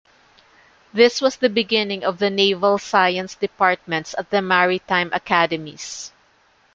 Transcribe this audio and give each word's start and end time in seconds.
This 0.91 1.21
was 1.21 1.35
the 1.35 1.47
beginning 1.47 2.03
of 2.03 2.17
the 2.17 2.31
Naval 2.31 2.79
Science 2.79 3.35
Departments 3.35 4.15
at 4.17 4.31
the 4.31 4.41
maritime 4.41 5.11
academies. 5.13 6.11